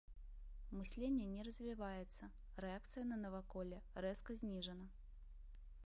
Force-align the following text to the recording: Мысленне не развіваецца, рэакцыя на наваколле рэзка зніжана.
Мысленне 0.77 1.25
не 1.33 1.41
развіваецца, 1.47 2.31
рэакцыя 2.65 3.03
на 3.11 3.21
наваколле 3.27 3.83
рэзка 4.07 4.31
зніжана. 4.43 4.85